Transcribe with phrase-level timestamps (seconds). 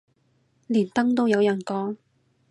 [0.65, 1.97] 連登都有人講